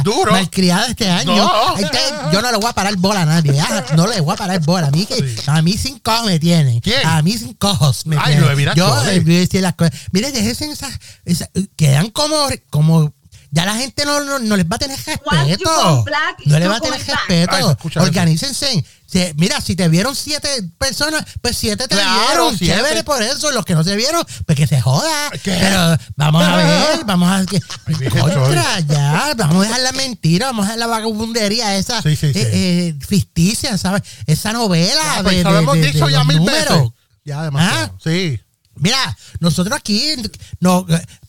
duro. 0.02 0.32
Malcriada 0.32 0.86
este 0.88 1.08
año. 1.08 1.36
No. 1.36 1.74
Ay, 1.76 1.84
usted- 1.84 2.14
yo 2.32 2.42
no 2.42 2.50
le 2.50 2.56
voy 2.58 2.70
a 2.70 2.72
parar 2.72 2.96
bola 2.96 3.22
a 3.22 3.26
nadie. 3.26 3.54
ya, 3.54 3.84
no 3.96 4.06
le 4.06 4.20
voy 4.20 4.34
a 4.34 4.36
parar 4.36 4.60
bola. 4.60 4.88
A 4.88 4.90
mí, 4.90 5.06
que, 5.06 5.36
a 5.46 5.62
mí 5.62 5.72
sin 5.78 5.98
cojos 6.00 6.26
me 6.26 6.38
tienen. 6.38 6.80
¿Quién? 6.80 7.06
A 7.06 7.22
mí 7.22 7.38
sin 7.38 7.54
cojos 7.54 8.06
me 8.06 8.16
Ay, 8.18 8.36
tienen. 8.36 8.64
lo 8.66 8.74
yo 8.74 8.88
Chole. 8.88 9.14
eh, 9.16 9.20
voy 9.20 9.36
a 9.36 9.40
decir 9.40 9.62
las 9.62 9.74
cosas. 9.74 9.92
Mire, 10.12 10.32
déjense 10.32 10.70
esas, 10.70 10.92
esas- 11.24 11.48
Quedan 11.76 12.10
como, 12.10 12.48
como. 12.70 13.12
Ya 13.54 13.64
la 13.64 13.76
gente 13.76 14.04
no, 14.04 14.18
no, 14.24 14.40
no 14.40 14.56
les 14.56 14.66
va 14.66 14.74
a 14.74 14.78
tener 14.80 14.96
respeto. 14.98 16.04
No 16.44 16.58
les 16.58 16.68
va 16.68 16.76
a 16.76 16.80
tener 16.80 16.98
respeto. 17.06 17.54
Ay. 17.54 18.02
Organícense. 18.02 18.84
Si- 19.06 19.32
mira, 19.36 19.60
si 19.60 19.76
te 19.76 19.88
vieron 19.88 20.16
siete 20.16 20.48
personas, 20.76 21.24
pues 21.40 21.56
siete 21.56 21.86
te 21.86 21.94
Claro, 21.94 22.26
vieron. 22.26 22.58
siete. 22.58 22.74
Chévere 22.74 23.04
por 23.04 23.22
eso. 23.22 23.52
Los 23.52 23.64
que 23.64 23.74
no 23.76 23.84
se 23.84 23.94
vieron, 23.94 24.24
pues 24.44 24.58
que 24.58 24.66
se 24.66 24.80
joda. 24.80 25.30
¿Qué? 25.44 25.56
Pero 25.60 25.96
vamos 26.16 26.42
a 26.42 26.56
ver, 26.56 27.04
vamos 27.06 27.30
a 27.30 27.46
que 27.46 27.60
vieja 27.96 28.18
contra 28.20 28.80
ya, 28.80 29.34
vamos 29.36 29.64
a 29.64 29.68
dejar 29.68 29.80
la 29.82 29.92
mentira, 29.92 30.46
vamos 30.46 30.64
a 30.64 30.68
dejar 30.70 30.78
la 30.80 30.86
vagabundería 30.88 31.76
esa 31.76 32.02
Sí, 32.02 32.16
sí, 32.16 32.32
sí. 32.32 32.38
eh, 32.40 32.50
eh, 32.52 32.94
ficticia, 33.06 33.78
¿sabes? 33.78 34.02
Esa 34.26 34.52
novela 34.52 35.00
Ya, 35.00 35.16
de, 35.18 35.22
pues, 35.22 35.44
de- 35.44 35.58
hemos 35.60 35.74
dicho 35.76 36.08
ya 36.08 36.24
mil 36.24 36.38
números. 36.38 36.78
veces. 36.80 36.92
Ya, 37.24 37.42
demasiado. 37.44 37.92
Ah. 37.94 37.98
Sí. 38.02 38.40
Mira, 38.76 39.16
nosotros 39.38 39.78
aquí, 39.78 40.16
no, 40.58 40.84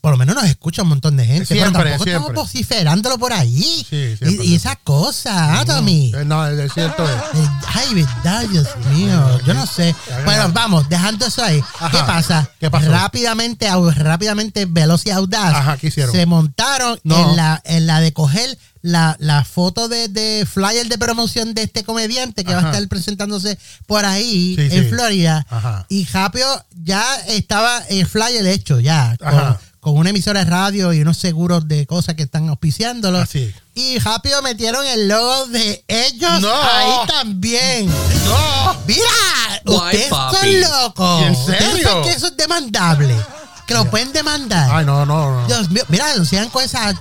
por 0.05 0.11
lo 0.11 0.17
menos 0.19 0.35
nos 0.35 0.43
escucha 0.45 0.83
un 0.83 0.89
montón 0.89 1.17
de 1.17 1.25
gente. 1.25 1.47
Siempre, 1.47 1.71
pero 1.71 1.83
tampoco 1.89 2.03
siempre. 2.03 2.11
estamos 2.27 2.35
vociferándolo 2.35 3.17
por 3.17 3.33
ahí. 3.33 3.87
Sí, 3.89 4.15
y, 4.21 4.51
y 4.51 4.53
esas 4.55 4.77
cosas, 4.83 5.33
¿ah, 5.35 5.63
Tommy? 5.65 6.11
Eh, 6.15 6.23
No, 6.25 6.45
es 6.45 6.71
cierto 6.73 7.03
es. 7.09 7.15
Eh, 7.41 7.49
Ay, 7.73 7.93
verdad, 7.95 8.43
Dios 8.47 8.67
mío. 8.93 9.39
Yo 9.47 9.55
no 9.55 9.65
sé. 9.65 9.95
Bueno, 10.23 10.51
vamos, 10.53 10.87
dejando 10.89 11.25
eso 11.25 11.43
ahí. 11.43 11.59
Ajá. 11.79 11.89
¿Qué 11.89 11.97
pasa? 12.05 12.49
¿Qué 12.59 12.69
pasó? 12.69 12.91
Rápidamente, 12.91 13.67
rápidamente, 13.95 14.67
Veloz 14.69 15.07
y 15.07 15.09
Audaz 15.09 15.55
Ajá, 15.55 15.77
¿qué 15.77 15.87
hicieron? 15.87 16.13
se 16.13 16.27
montaron 16.27 16.99
No. 17.03 17.31
en, 17.31 17.35
la, 17.35 17.59
en 17.65 17.87
la 17.87 17.99
de 17.99 18.13
coger 18.13 18.59
la, 18.83 19.15
la 19.19 19.43
foto 19.43 19.87
de, 19.87 20.07
de 20.09 20.45
flyer 20.45 20.87
de 20.87 20.99
promoción 20.99 21.55
de 21.55 21.63
este 21.63 21.83
comediante 21.83 22.43
que 22.43 22.53
va 22.53 22.61
a 22.61 22.65
estar 22.71 22.87
presentándose 22.87 23.57
por 23.87 24.05
ahí 24.05 24.53
Sí, 24.55 24.67
en 24.77 24.83
sí. 24.83 24.89
Florida. 24.89 25.43
Ajá. 25.49 25.87
Y 25.89 26.05
Japio 26.05 26.45
ya 26.83 27.03
estaba 27.27 27.79
el 27.89 28.05
flyer 28.05 28.45
hecho 28.45 28.79
ya. 28.79 29.17
Con. 29.17 29.57
Con 29.85 29.97
una 29.97 30.09
emisora 30.09 30.43
de 30.43 30.49
radio 30.49 30.93
y 30.93 31.01
unos 31.01 31.15
seguros 31.15 31.67
de 31.67 31.85
cosas 31.85 32.15
que 32.15 32.23
están 32.23 32.49
auspiciándolo. 32.49 33.19
Así. 33.19 33.53
Y 33.75 33.99
rápido 33.99 34.41
metieron 34.41 34.83
el 34.83 35.07
logo 35.07 35.45
de 35.45 35.85
ellos 35.87 36.41
No. 36.41 36.49
ahí 36.51 37.07
también. 37.07 37.85
¡No! 37.85 38.75
Mira, 38.87 39.61
ustedes 39.63 40.09
son 40.09 40.61
locos. 40.61 41.21
¿En 41.21 41.31
¿Ustedes 41.33 41.59
serio? 41.59 41.87
saben 41.87 42.03
que 42.03 42.11
eso 42.13 42.25
es 42.25 42.35
demandable? 42.35 43.15
Que 43.67 43.75
lo 43.75 43.85
pueden 43.91 44.11
demandar. 44.11 44.71
Ay, 44.71 44.87
no, 44.87 45.05
no, 45.05 45.41
no. 45.41 45.45
Dios 45.45 45.69
mío, 45.69 45.83
mira, 45.89 46.07
denuncian 46.07 46.49
con 46.49 46.63
esa, 46.63 46.91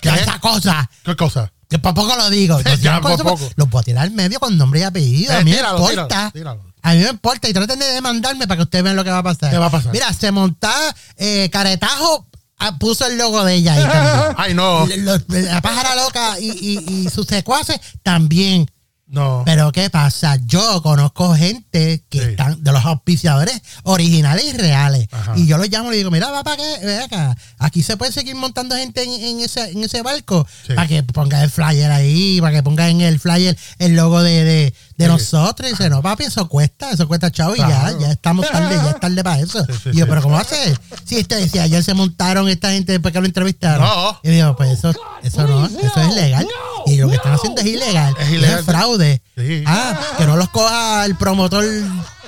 ¿Qué? 0.00 0.08
esa 0.08 0.40
cosa. 0.40 0.90
¿Qué 1.04 1.14
cosa? 1.14 1.52
Que 1.70 1.78
por 1.78 1.94
poco 1.94 2.16
lo 2.16 2.30
digo. 2.30 2.58
Ya, 2.80 3.00
por 3.00 3.16
poco. 3.22 3.48
Lo 3.54 3.66
puedo 3.66 3.84
tirar 3.84 4.02
al 4.02 4.10
medio 4.10 4.40
con 4.40 4.58
nombre 4.58 4.80
y 4.80 4.82
apellido. 4.82 5.34
Eh, 5.34 5.36
a 5.36 5.44
mí 5.44 5.52
tíralo, 5.52 5.78
me 5.78 5.90
importa. 5.92 6.30
tíralo, 6.32 6.58
tíralo. 6.58 6.71
A 6.82 6.92
mí 6.94 7.00
me 7.00 7.08
importa. 7.10 7.48
Y 7.48 7.52
traten 7.52 7.78
de 7.78 7.86
demandarme 7.86 8.46
para 8.46 8.56
que 8.58 8.62
ustedes 8.64 8.84
vean 8.84 8.96
lo 8.96 9.04
que 9.04 9.10
va 9.10 9.18
a 9.18 9.22
pasar. 9.22 9.50
¿Qué 9.50 9.58
va 9.58 9.66
a 9.66 9.70
pasar? 9.70 9.92
Mira, 9.92 10.12
se 10.12 10.30
monta 10.32 10.72
eh, 11.16 11.48
Caretajo. 11.52 12.26
ah, 12.58 12.76
Puso 12.78 13.06
el 13.06 13.16
logo 13.18 13.44
de 13.44 13.54
ella 13.54 13.74
ahí 13.74 13.82
también. 13.82 14.34
Ay, 14.38 14.54
no. 14.54 14.86
La 15.28 15.60
pájara 15.62 15.94
loca 15.96 16.38
y, 16.40 16.50
y- 16.50 17.02
y 17.06 17.10
sus 17.10 17.26
secuaces 17.26 17.78
también. 18.02 18.68
No. 19.06 19.42
Pero 19.44 19.72
¿qué 19.72 19.90
pasa? 19.90 20.38
Yo 20.46 20.80
conozco 20.82 21.34
gente 21.34 22.02
que 22.08 22.18
Sí. 22.18 22.24
están 22.30 22.64
de 22.64 22.72
los 22.72 22.82
auspiciadores 22.82 23.60
originales 23.82 24.42
y 24.46 24.52
reales. 24.56 25.06
Ajá. 25.12 25.34
Y 25.36 25.46
yo 25.46 25.58
los 25.58 25.68
llamo 25.68 25.92
y 25.92 25.98
digo, 25.98 26.10
mira, 26.10 26.28
qué, 26.56 26.86
ven 26.86 27.02
acá. 27.02 27.36
Aquí 27.58 27.82
se 27.82 27.98
puede 27.98 28.10
seguir 28.10 28.36
montando 28.36 28.74
gente 28.74 29.02
en, 29.02 29.10
en 29.10 29.40
ese, 29.40 29.70
en 29.70 29.84
ese 29.84 30.00
barco. 30.00 30.46
Sí. 30.66 30.72
Para 30.72 30.88
que 30.88 31.02
ponga 31.02 31.44
el 31.44 31.50
flyer 31.50 31.90
ahí, 31.90 32.40
para 32.40 32.54
que 32.56 32.62
ponga 32.62 32.88
en 32.88 33.02
el 33.02 33.20
flyer 33.20 33.54
el 33.78 33.96
logo 33.96 34.22
de, 34.22 34.44
de, 34.44 34.74
de 35.02 35.08
Sí. 35.08 35.12
nosotros. 35.12 35.68
Y 35.68 35.72
dice, 35.72 35.90
no, 35.90 36.02
papi, 36.02 36.24
eso 36.24 36.48
cuesta, 36.48 36.90
eso 36.90 37.06
cuesta 37.08 37.30
chavo. 37.30 37.52
Y 37.54 37.56
Claro. 37.56 37.98
ya, 38.00 38.06
ya 38.06 38.12
estamos 38.12 38.48
tarde, 38.50 38.76
ya 38.76 38.90
es 38.90 39.00
tarde 39.00 39.22
para 39.24 39.40
eso. 39.40 39.64
Sí, 39.66 39.72
sí, 39.84 39.90
y 39.92 39.96
yo, 39.98 40.04
sí. 40.04 40.08
pero 40.08 40.22
¿cómo 40.22 40.38
hace? 40.38 40.76
Si 41.04 41.18
este 41.18 41.36
decía, 41.36 41.62
ayer 41.64 41.82
se 41.84 41.94
montaron 41.94 42.48
esta 42.48 42.70
gente 42.72 42.92
después 42.92 43.12
que 43.12 43.20
lo 43.20 43.26
entrevistaron. 43.26 43.86
No. 43.86 44.20
Y 44.22 44.30
digo, 44.30 44.56
pues 44.56 44.70
eso, 44.78 44.92
eso 45.22 45.46
no, 45.46 45.66
eso 45.66 46.00
es 46.00 46.08
ilegal. 46.12 46.46
Y 46.86 46.96
lo 46.96 47.08
que 47.08 47.16
están 47.16 47.32
haciendo 47.34 47.60
es 47.60 47.66
ilegal. 47.66 48.14
Es 48.18 48.28
ilegal. 48.30 48.58
Es 48.60 48.64
fraude. 48.64 49.22
Sí. 49.36 49.62
Ah, 49.66 49.98
que 50.18 50.26
no 50.26 50.36
los 50.36 50.48
coja 50.50 51.04
el 51.04 51.16
promotor 51.16 51.64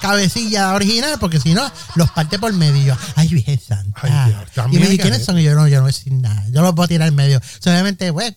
cabecilla 0.00 0.75
original, 0.75 1.16
porque 1.19 1.40
si 1.40 1.54
no, 1.54 1.71
los 1.95 2.11
parte 2.11 2.38
por 2.38 2.52
medio. 2.52 2.97
Ay, 3.16 3.28
Virgen 3.28 3.59
Santa. 3.61 4.00
Ay, 4.02 4.33
Dios, 4.54 4.66
y 4.73 4.78
me 4.78 4.88
que 4.88 4.99
¿quiénes 4.99 5.25
son? 5.25 5.38
Y 5.38 5.43
yo 5.43 5.54
no, 5.54 5.66
yo 5.69 5.76
no 5.76 5.83
voy 5.83 5.90
a 5.90 5.93
decir 5.95 6.12
nada. 6.12 6.45
Yo 6.50 6.62
los 6.62 6.75
voy 6.75 6.85
a 6.85 6.88
tirar 6.88 7.09
en 7.09 7.14
medio. 7.14 7.40
Solamente, 7.61 8.12
pues, 8.12 8.35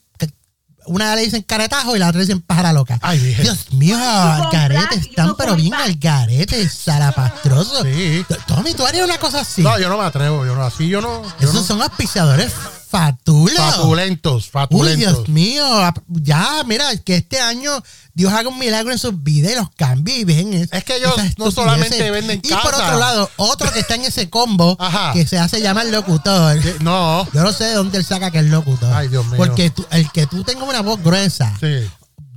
una 0.87 1.15
le 1.15 1.21
dicen 1.23 1.41
caretajo 1.43 1.95
y 1.95 1.99
la 1.99 2.07
otra 2.07 2.19
le 2.19 2.25
dicen 2.25 2.41
pájara 2.41 2.73
loca. 2.73 2.97
Ay, 3.01 3.19
Virgen. 3.19 3.43
Dios 3.43 3.73
mío, 3.73 3.97
al 3.97 4.49
garete 4.51 4.95
están, 4.95 5.35
pero 5.37 5.55
bien 5.55 5.73
al 5.73 5.95
garete, 5.95 6.67
salapastroso. 6.69 7.83
Sí. 7.83 8.25
Tommy, 8.47 8.73
tú 8.73 8.85
harías 8.85 9.05
una 9.05 9.17
cosa 9.17 9.41
así. 9.41 9.61
No, 9.61 9.77
yo 9.79 9.89
no 9.89 9.97
me 9.97 10.05
atrevo. 10.05 10.45
Yo 10.45 10.55
no, 10.55 10.63
así 10.63 10.87
yo 10.87 11.01
no. 11.01 11.23
Yo 11.39 11.49
Esos 11.49 11.53
no. 11.55 11.63
son 11.63 11.81
auspiciadores 11.81 12.51
fatulos. 12.89 13.55
Fatulentos, 13.57 14.45
Uy, 14.45 14.49
fatulentos. 14.51 15.13
Dios 15.13 15.29
mío, 15.29 15.65
ap- 15.85 15.99
ya, 16.07 16.63
mira, 16.65 16.95
que 16.97 17.15
este 17.17 17.39
año 17.39 17.71
Dios 18.13 18.31
haga 18.33 18.49
un 18.49 18.57
milagro 18.57 18.91
en 18.91 18.97
sus 18.99 19.23
vidas 19.23 19.51
y 19.51 19.55
los 19.55 19.69
cambie 19.75 20.19
y 20.19 20.23
ven 20.23 20.53
es- 20.53 20.69
Es 20.71 20.83
que 20.83 20.95
ellos 20.97 21.13
no 21.37 21.51
solamente 21.51 22.09
venden 22.11 22.41
Y 22.43 22.49
por 22.49 22.73
otro 22.73 22.97
lado, 22.97 23.29
otro 23.37 23.71
que 23.71 23.79
está 23.79 23.95
en 23.95 24.03
ese 24.05 24.29
combo, 24.29 24.75
Ajá. 24.79 25.13
que 25.13 25.25
se 25.27 25.37
hace 25.37 25.61
llamar 25.61 25.85
locutor. 25.87 26.57
No. 26.81 27.27
Yo 27.33 27.43
no 27.43 27.51
sé 27.51 27.65
de 27.65 27.73
dónde 27.75 27.97
él 27.97 28.05
saca 28.05 28.31
que 28.31 28.39
es 28.39 28.45
locutor. 28.45 28.91
Ay, 28.93 29.07
Dios 29.09 29.25
mío. 29.27 29.37
Porque 29.37 29.69
tú- 29.69 29.85
el 29.91 30.09
que 30.11 30.25
tú 30.27 30.43
tengas 30.43 30.67
una 30.67 30.81
voz 30.81 31.01
gruesa 31.03 31.53
Sí. 31.59 31.87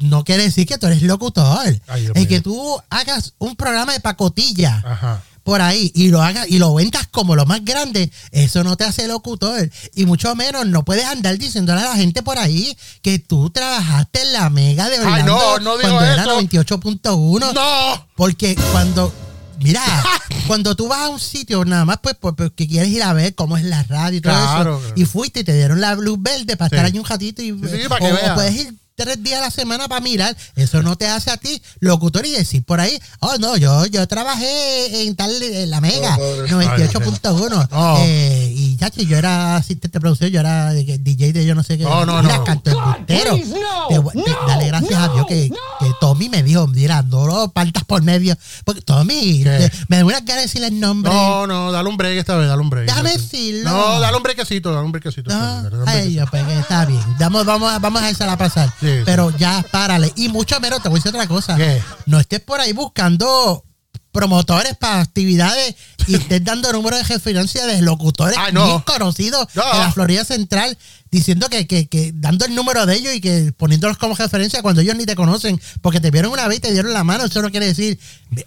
no 0.00 0.24
quiere 0.24 0.44
decir 0.44 0.66
que 0.66 0.78
tú 0.78 0.86
eres 0.86 1.02
locutor. 1.02 1.80
Ay, 1.86 2.02
Dios 2.02 2.12
el 2.16 2.26
que 2.28 2.40
tú 2.40 2.80
hagas 2.90 3.34
un 3.38 3.54
programa 3.56 3.92
de 3.92 4.00
pacotilla 4.00 4.82
Ajá. 4.86 5.22
Por 5.50 5.62
ahí 5.62 5.90
y 5.96 6.10
lo 6.10 6.22
hagas 6.22 6.46
y 6.48 6.58
lo 6.60 6.72
vendas 6.74 7.08
como 7.10 7.34
lo 7.34 7.44
más 7.44 7.64
grande, 7.64 8.08
eso 8.30 8.62
no 8.62 8.76
te 8.76 8.84
hace 8.84 9.08
locutor. 9.08 9.68
Y 9.96 10.06
mucho 10.06 10.36
menos 10.36 10.64
no 10.66 10.84
puedes 10.84 11.04
andar 11.06 11.36
diciéndole 11.38 11.80
a 11.80 11.86
la 11.88 11.96
gente 11.96 12.22
por 12.22 12.38
ahí 12.38 12.76
que 13.02 13.18
tú 13.18 13.50
trabajaste 13.50 14.22
en 14.22 14.32
la 14.32 14.48
mega 14.48 14.88
de 14.88 14.98
Ay, 14.98 15.02
Orlando 15.02 15.32
no, 15.34 15.58
no 15.58 15.76
digo 15.78 15.90
cuando 15.96 16.04
era 16.12 16.22
eso. 16.22 16.40
98.1. 16.40 17.52
No. 17.52 18.06
Porque 18.14 18.54
cuando, 18.70 19.12
mira, 19.58 19.82
cuando 20.46 20.76
tú 20.76 20.86
vas 20.86 21.00
a 21.00 21.08
un 21.08 21.18
sitio 21.18 21.64
nada 21.64 21.84
más 21.84 21.98
pues 22.00 22.14
por- 22.14 22.36
porque 22.36 22.68
quieres 22.68 22.90
ir 22.92 23.02
a 23.02 23.12
ver 23.12 23.34
cómo 23.34 23.56
es 23.56 23.64
la 23.64 23.82
radio 23.82 24.18
y 24.18 24.20
todo 24.20 24.32
Claro, 24.32 24.74
eso, 24.76 24.80
claro. 24.86 24.94
y 24.96 25.04
fuiste 25.04 25.40
y 25.40 25.44
te 25.44 25.52
dieron 25.54 25.80
la 25.80 25.94
luz 25.96 26.16
verde 26.20 26.56
para 26.56 26.68
Sí. 26.68 26.74
estar 26.76 26.84
allí 26.86 26.98
un 27.00 27.04
ratito 27.06 27.42
y 27.42 27.50
Sí, 27.50 27.82
sí, 27.82 27.88
para 27.88 28.06
que 28.06 28.12
o- 28.12 28.14
veas. 28.14 28.30
o 28.30 28.34
puedes 28.34 28.54
ir 28.54 28.74
tres 29.00 29.22
días 29.22 29.38
a 29.38 29.42
la 29.46 29.50
semana 29.50 29.88
para 29.88 30.00
mirar, 30.02 30.36
eso 30.56 30.82
no 30.82 30.94
te 30.96 31.06
hace 31.08 31.30
a 31.30 31.36
ti 31.38 31.62
locutor 31.80 32.26
y 32.26 32.32
decir 32.32 32.62
por 32.64 32.80
ahí, 32.80 33.00
oh 33.20 33.36
no, 33.38 33.56
yo, 33.56 33.86
yo 33.86 34.06
trabajé 34.06 35.04
en 35.06 35.16
tal, 35.16 35.42
en 35.42 35.70
la 35.70 35.80
mega, 35.80 36.18
98.1, 36.18 37.68
No. 37.70 37.96
eh, 38.00 38.52
y 38.54 38.76
ya 38.76 38.90
yo 38.90 39.16
era 39.16 39.56
asistente 39.56 39.96
de 39.96 40.00
producción, 40.00 40.30
yo 40.30 40.40
era 40.40 40.72
DJ 40.72 41.32
de 41.32 41.46
yo 41.46 41.54
no 41.54 41.62
sé 41.62 41.78
qué, 41.78 41.84
No, 41.84 42.04
no, 42.04 42.22
mira, 42.22 42.38
no. 42.38 42.44
canto 42.44 42.70
embustero. 42.70 43.36
Te- 43.36 44.22
te- 44.22 44.30
dale 44.46 44.66
gracias 44.66 44.94
a 45.00 45.08
Dios 45.08 45.26
que, 45.26 45.48
que 45.48 45.90
Tommy 46.00 46.28
me 46.28 46.42
dijo, 46.42 46.66
mira, 46.66 47.02
no 47.02 47.26
lo 47.26 47.48
partas 47.50 47.84
por 47.84 48.02
medio, 48.02 48.36
porque 48.64 48.82
Tommy, 48.82 49.44
me 49.88 49.96
da 49.98 50.04
una 50.04 50.20
de 50.20 50.34
decirle 50.34 50.66
el 50.68 50.78
nombre. 50.80 51.10
No, 51.12 51.46
no, 51.46 51.72
dale 51.72 51.88
un 51.88 51.96
break 51.96 52.18
esta 52.18 52.36
vez, 52.36 52.48
dale 52.48 52.60
un 52.60 52.68
break. 52.70 52.86
Déjame 52.86 53.12
decirlo. 53.12 53.70
No, 53.70 54.00
dale 54.00 54.16
un 54.16 54.22
brequecito, 54.22 54.72
dale 54.72 54.84
un 54.84 54.92
brequecito. 54.92 55.30
No, 55.32 55.62
dale 55.62 55.76
un 55.76 55.88
ay, 55.88 56.14
yo, 56.14 56.26
pues 56.26 56.44
que 56.44 56.58
está 56.58 56.84
bien. 56.84 57.00
Vamos, 57.18 57.44
vamos, 57.46 57.72
a- 57.72 57.78
vamos 57.78 58.02
a 58.02 58.06
dejarla 58.06 58.36
pasar. 58.36 58.72
Sí, 58.80 58.89
sí. 58.98 59.02
Pero 59.04 59.30
ya, 59.36 59.64
párale. 59.70 60.12
Y 60.16 60.28
mucho 60.28 60.58
menos, 60.60 60.82
te 60.82 60.88
voy 60.88 60.98
a 60.98 61.02
decir 61.02 61.14
otra 61.14 61.26
cosa. 61.28 61.56
¿Qué? 61.56 61.80
No 62.06 62.18
estés 62.20 62.40
por 62.40 62.60
ahí 62.60 62.72
buscando 62.72 63.64
promotores 64.12 64.74
para 64.76 65.00
actividades 65.02 65.76
y 66.08 66.16
estés 66.16 66.42
dando 66.44 66.72
números 66.72 66.98
de 67.06 67.14
referencia 67.14 67.64
de 67.66 67.80
locutores 67.80 68.36
Ay, 68.36 68.52
no. 68.52 68.66
bien 68.66 68.80
conocidos 68.80 69.46
No. 69.54 69.62
de 69.72 69.78
la 69.78 69.92
Florida 69.92 70.24
Central 70.24 70.76
diciendo 71.12 71.48
que, 71.48 71.68
que, 71.68 71.86
que 71.86 72.10
dando 72.14 72.44
el 72.44 72.56
número 72.56 72.86
de 72.86 72.96
ellos 72.96 73.14
y 73.14 73.20
que 73.20 73.52
poniéndolos 73.56 73.98
como 73.98 74.16
referencia 74.16 74.62
cuando 74.62 74.80
ellos 74.80 74.96
ni 74.96 75.06
te 75.06 75.14
conocen 75.14 75.60
porque 75.80 76.00
te 76.00 76.10
vieron 76.10 76.32
una 76.32 76.48
vez 76.48 76.58
y 76.58 76.60
te 76.60 76.72
dieron 76.72 76.92
la 76.92 77.04
mano 77.04 77.24
eso 77.26 77.40
no 77.40 77.50
quiere 77.50 77.66
decir 77.66 78.00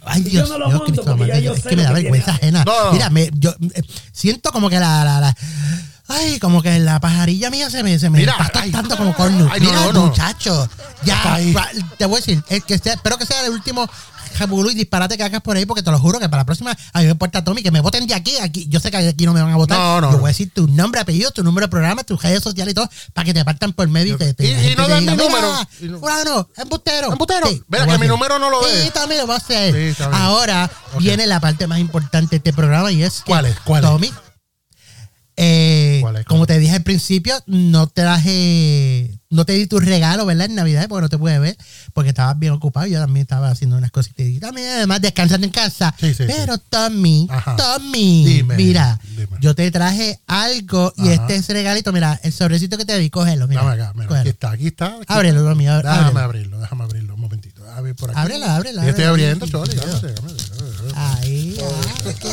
ay 0.04 0.22
Dios 0.22 0.48
yo 0.48 0.52
no 0.52 0.58
lo 0.58 0.66
mío 0.68 0.78
monto 0.78 1.02
Cristo 1.02 1.16
yo 1.40 1.54
es 1.54 1.62
que 1.62 1.76
me 1.76 1.82
da 1.82 1.92
vergüenza 1.92 2.32
ajena 2.32 2.62
No. 2.64 2.92
mira 2.92 3.08
me, 3.08 3.30
yo 3.34 3.54
eh, 3.74 3.82
siento 4.12 4.52
como 4.52 4.68
que 4.68 4.78
la, 4.78 5.02
la, 5.04 5.20
la 5.20 5.36
Ay, 6.14 6.38
como 6.38 6.62
que 6.62 6.78
la 6.78 7.00
pajarilla 7.00 7.50
mía 7.50 7.70
se 7.70 7.82
me, 7.82 7.98
se 7.98 8.10
me 8.10 8.18
Mira, 8.18 8.36
está 8.40 8.60
ay. 8.62 8.72
como 8.96 9.14
cornu. 9.14 9.48
Ay, 9.50 9.60
no, 9.60 9.68
Mira, 9.70 9.84
no, 9.86 9.92
no. 9.92 10.06
muchacho. 10.06 10.68
Ya, 11.04 11.38
te 11.98 12.06
voy 12.06 12.16
a 12.16 12.20
decir, 12.20 12.42
el 12.48 12.62
que 12.62 12.78
sea, 12.78 12.94
espero 12.94 13.18
que 13.18 13.26
sea 13.26 13.44
el 13.44 13.52
último 13.52 13.88
jabulú 14.36 14.70
y 14.70 14.74
disparate 14.74 15.16
que 15.16 15.22
hagas 15.22 15.42
por 15.42 15.56
ahí, 15.56 15.64
porque 15.64 15.82
te 15.84 15.92
lo 15.92 15.98
juro 16.00 16.18
que 16.18 16.28
para 16.28 16.40
la 16.42 16.44
próxima, 16.44 16.72
a 16.92 16.98
mí 16.98 17.04
me 17.04 17.12
importa 17.12 17.44
Tommy, 17.44 17.62
que 17.62 17.70
me 17.70 17.80
voten 17.80 18.04
de 18.06 18.14
aquí, 18.14 18.36
aquí. 18.38 18.66
Yo 18.68 18.80
sé 18.80 18.90
que 18.90 18.96
aquí 18.96 19.26
no 19.26 19.32
me 19.32 19.40
van 19.40 19.52
a 19.52 19.56
votar. 19.56 19.78
No, 19.78 20.00
no, 20.00 20.10
Yo 20.12 20.18
voy 20.18 20.26
a 20.26 20.28
decir 20.32 20.50
tu 20.52 20.66
nombre, 20.66 21.00
apellido, 21.00 21.30
tu 21.30 21.44
número 21.44 21.66
de 21.66 21.70
programa, 21.70 22.02
tus 22.02 22.20
redes 22.20 22.42
sociales 22.42 22.72
y 22.72 22.74
todo, 22.74 22.88
para 23.12 23.24
que 23.26 23.32
te 23.34 23.44
partan 23.44 23.72
por 23.72 23.86
medio 23.88 24.14
y 24.14 24.18
te, 24.18 24.34
te- 24.34 24.72
Y- 24.72 24.74
no 24.74 24.88
dan 24.88 25.04
mi 25.04 25.12
"Mira, 25.12 25.22
número". 25.24 26.00
Fulano, 26.00 26.48
embustero. 26.56 27.12
Embustero. 27.12 27.46
Sí, 27.48 27.62
Mira 27.68 27.86
que 27.86 27.98
mi 27.98 28.08
número 28.08 28.38
no 28.40 28.50
lo 28.50 28.60
Sí, 28.64 28.70
ve. 28.74 28.90
también 28.92 29.20
lo 29.20 29.26
voy 29.28 29.34
a 29.34 29.38
hacer. 29.38 29.94
Sí. 29.96 30.02
Ahora 30.12 30.68
viene 30.98 31.26
la 31.28 31.38
parte 31.38 31.68
más 31.68 31.78
importante 31.78 32.30
de 32.30 32.36
este 32.38 32.52
programa 32.52 32.90
y 32.90 33.04
es 33.04 33.22
¿Cuál 33.24 33.46
es? 33.46 33.56
¿Cuál 33.60 33.84
es? 33.84 33.90
Tommy, 33.90 34.12
como 36.26 36.46
te 36.46 36.58
dije 36.58 36.74
al 36.76 36.82
principio, 36.82 37.34
no 37.46 37.86
traje, 37.88 39.18
no 39.30 39.44
te 39.44 39.52
di 39.54 39.66
tu 39.66 39.78
regalo, 39.80 40.26
¿verdad? 40.26 40.46
En 40.46 40.54
Navidad, 40.54 40.86
porque 40.88 41.02
no 41.02 41.08
te 41.08 41.18
pude 41.18 41.38
ver, 41.38 41.56
porque 41.92 42.10
estabas 42.10 42.38
bien 42.38 42.52
ocupado. 42.52 42.86
Yo 42.86 42.98
también 42.98 43.22
estaba 43.22 43.48
haciendo 43.50 43.76
unas 43.76 43.90
cositas 43.90 44.26
y 44.26 44.38
también, 44.40 44.68
además, 44.68 45.00
descansando 45.00 45.46
en 45.46 45.52
casa. 45.52 45.94
Sí, 45.98 46.14
sí, 46.14 46.24
Pero 46.26 46.58
Tommy, 46.58 47.26
Ajá. 47.30 47.56
Tommy, 47.56 48.24
Dime, 48.26 48.56
mira, 48.56 48.98
dime. 49.16 49.36
yo 49.40 49.54
te 49.54 49.70
traje 49.70 50.20
algo 50.26 50.92
y 50.96 51.02
Ajá. 51.02 51.12
este 51.14 51.36
es 51.36 51.48
regalito, 51.48 51.92
mira, 51.92 52.18
el 52.22 52.32
sobrecito 52.32 52.76
que 52.78 52.84
te 52.84 52.98
di, 52.98 53.10
cógelo, 53.10 53.46
mira. 53.48 53.62
Dame 53.62 53.74
acá, 53.82 53.92
mira, 53.94 54.06
cógelo. 54.08 54.20
aquí 54.20 54.28
está, 54.30 54.50
aquí 54.52 54.66
está. 54.68 54.86
aquí 54.86 55.04
Ábrelo, 55.08 55.40
está. 55.40 55.50
Tommy, 55.52 55.66
ábrelo. 55.68 55.94
Déjame 55.96 56.20
abrirlo, 56.20 56.60
déjame 56.60 56.84
abrirlo 56.84 57.14
un 57.14 57.20
momentito. 57.20 57.62
A 57.74 57.80
ver, 57.80 57.94
por 57.96 58.10
aquí. 58.10 58.18
Ábrelo, 58.20 58.46
ábrelo, 58.46 58.82
Yo 58.82 58.88
estoy 58.90 59.04
abriendo. 59.04 59.46
Ahí, 60.94 61.56
ah, 61.60 61.74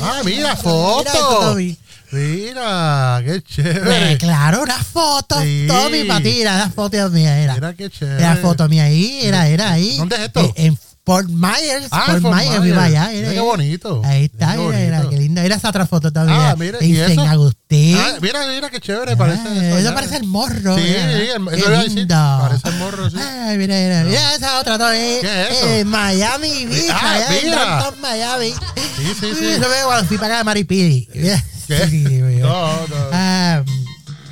Ah, 0.02 0.22
mira, 0.24 0.38
Mira 0.38 0.54
eso, 0.54 0.62
foto. 0.64 1.40
Tommy. 1.42 1.78
Mira, 2.12 3.22
qué 3.24 3.36
Eh, 3.36 3.42
chévere. 3.44 4.18
claro, 4.18 4.64
una 4.64 4.78
foto, 4.84 5.40
Sí. 5.42 5.66
Tommy, 5.68 6.04
para 6.04 6.22
ti, 6.22 6.42
era 6.42 6.58
la 6.58 6.70
foto 6.70 7.10
mía, 7.10 7.40
era. 7.40 7.56
Mira 7.56 7.74
qué 7.74 7.90
chévere. 7.90 8.20
Era 8.20 8.36
foto 8.38 8.68
mía 8.70 8.84
ahí, 8.86 9.20
era, 9.24 9.48
era 9.48 9.72
ahí. 9.72 9.98
¿Dónde 9.98 10.16
es 10.18 10.22
esto? 10.24 10.42
Eh, 10.42 10.54
en, 10.56 10.78
Fort 11.04 11.28
Myers. 11.30 11.88
Ah, 11.90 12.04
Fort 12.06 12.22
Fort 12.22 12.36
Myers, 12.36 12.62
Myers. 12.62 12.78
allá. 12.78 13.10
Mira 13.12 13.32
qué 13.34 13.40
bonito. 13.40 14.02
Ahí 14.06 14.26
está, 14.26 14.56
Mira 14.56 14.78
mira, 14.78 14.98
mira, 15.00 15.10
qué 15.10 15.18
linda. 15.18 15.42
Mira 15.42 15.56
esa 15.56 15.70
otra 15.70 15.88
foto 15.88 16.12
también. 16.14 16.38
Ah, 16.40 16.56
mira, 16.56 16.78
en 16.80 16.92
¿y 16.92 16.96
San 16.96 17.12
eso? 17.12 17.22
Agustín. 17.24 17.98
Ah, 17.98 18.14
mira, 18.22 18.46
mira 18.48 18.70
qué 18.70 18.80
chévere 18.80 19.18
parece 19.18 19.42
Ah, 19.48 19.52
eso. 19.52 19.62
eso 19.64 19.76
allá. 19.78 19.96
parece 19.96 20.18
el 20.18 20.26
morro. 20.26 20.78
Sí, 20.78 20.84
sí, 20.84 20.88
el- 20.94 21.46
Qué 21.50 21.56
eso 21.58 21.70
decir, 21.72 21.92
lindo. 21.94 22.16
parece 22.42 22.70
el 22.70 22.76
morro, 22.76 23.10
sí. 23.10 23.18
Ay, 23.18 23.58
mira, 23.58 23.76
mira, 23.76 24.04
mira 24.04 24.36
esa 24.36 24.60
otra 24.60 24.78
también. 24.78 25.22
¿Qué 25.22 25.42
es 25.50 25.58
eso? 25.58 25.68
Eh, 25.70 25.86
Miami 25.86 26.66
Beach. 26.68 26.86
Ah, 26.92 27.14
allá 27.16 27.30
mira. 27.44 27.92
Miami. 28.00 28.54
Sí, 28.96 29.06
sí, 29.20 29.32
sí. 29.40 29.46
Eso 29.48 29.60
me 29.70 29.84
cuando 29.84 30.06
fui 30.08 30.18
para 30.18 30.28
acá 30.28 30.38
de 30.38 30.44
Maripiri. 30.44 31.10
Mira. 31.16 31.44
¿Qué? 31.78 31.88
Sí, 31.88 32.04
mira. 32.08 32.48
No, 32.48 32.88
no. 32.88 32.96
Ah, 33.12 33.64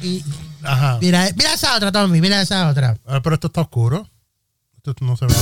y 0.01 0.23
Ajá. 0.63 0.97
mira, 1.01 1.29
mira 1.35 1.53
esa 1.53 1.75
otra, 1.75 1.91
Tommy, 1.91 2.21
mira 2.21 2.41
esa 2.41 2.67
otra. 2.69 2.97
Ah, 3.05 3.19
pero 3.23 3.35
esto 3.35 3.47
está 3.47 3.61
oscuro. 3.61 4.09
Esto 4.77 4.93
no 5.01 5.15
se 5.17 5.25
ve. 5.25 5.33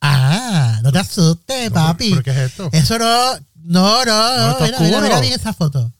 Ah, 0.00 0.80
no 0.82 0.92
te 0.92 0.98
asustes, 0.98 1.70
papi. 1.70 2.10
¿Pero 2.10 2.22
qué 2.22 2.30
es 2.30 2.36
esto? 2.38 2.68
Eso 2.72 2.98
no, 2.98 3.34
no, 3.64 4.04
no, 4.04 4.36
No, 4.36 4.50
está 4.52 4.64
mira, 4.64 4.78
mira, 4.80 4.88
oscuro. 4.96 5.00
mira 5.02 5.20
bien 5.20 5.32
esa 5.34 5.52
foto. 5.52 5.92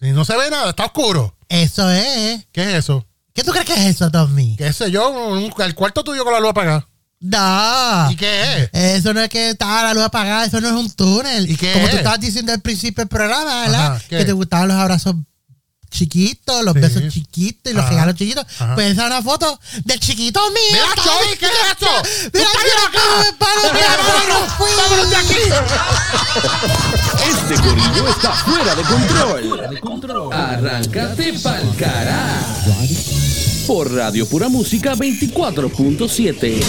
Si 0.00 0.10
no 0.12 0.24
se 0.24 0.36
ve 0.36 0.50
nada, 0.50 0.70
está 0.70 0.84
oscuro. 0.86 1.36
Eso 1.48 1.90
es. 1.90 2.46
¿Qué 2.52 2.62
es 2.62 2.74
eso? 2.74 3.04
¿Qué 3.32 3.42
tú 3.42 3.50
crees 3.50 3.66
que 3.66 3.72
es 3.74 3.96
eso, 3.96 4.10
Tommy? 4.10 4.54
¿Qué 4.56 4.72
sé 4.72 4.90
yo? 4.90 5.10
Un- 5.10 5.52
el 5.58 5.74
cuarto 5.74 6.04
tuyo 6.04 6.22
con 6.24 6.32
la 6.32 6.40
luz 6.40 6.50
apagada. 6.50 6.86
No. 7.26 8.10
¿Y 8.10 8.16
qué 8.16 8.64
es? 8.64 8.68
Eso 9.00 9.14
no 9.14 9.20
es 9.22 9.30
que 9.30 9.48
estaba 9.50 9.82
la 9.82 9.94
luz 9.94 10.02
apagada, 10.02 10.44
eso 10.44 10.60
no 10.60 10.68
es 10.68 10.74
un 10.74 10.90
túnel. 10.92 11.50
¿Y 11.50 11.56
qué 11.56 11.72
Como 11.72 11.86
tú 11.86 11.92
es? 11.92 11.98
estabas 12.00 12.20
diciendo 12.20 12.52
al 12.52 12.60
principio 12.60 13.00
del 13.00 13.08
programa, 13.08 13.62
¿verdad? 13.62 13.86
Ajá, 13.96 14.02
que 14.08 14.24
te 14.26 14.32
gustaban 14.32 14.68
los 14.68 14.76
abrazos 14.76 15.14
chiquitos, 15.90 16.62
los 16.64 16.74
Sí. 16.74 16.80
besos 16.80 17.02
chiquitos 17.08 17.72
y 17.72 17.74
los 17.74 17.82
Ajá. 17.84 17.90
regalos 17.92 18.14
chiquitos. 18.16 18.44
Ajá. 18.58 18.74
Pues 18.74 18.92
esa 18.92 19.02
es 19.02 19.06
una 19.06 19.22
foto 19.22 19.58
del 19.84 20.00
chiquito 20.00 20.40
mío. 20.50 20.60
¡Mira. 20.72 20.86
Choy! 21.02 21.36
¿Qué 21.38 21.46
es 21.46 21.52
esto? 21.70 21.86
¡Tú 22.30 22.38
Mira, 22.38 22.48
mira, 23.72 25.08
de 25.08 25.16
aquí! 25.16 25.36
Este 27.30 27.54
corillo 27.62 28.08
está 28.08 28.32
fuera 28.32 28.74
de 28.74 28.82
control. 29.80 30.32
Arráncate 30.32 31.32
pa'l 31.42 31.74
carajo. 31.78 32.74
Por 33.66 33.94
Radio 33.94 34.28
Pura 34.28 34.48
Música 34.50 34.94
24.7. 34.94 36.60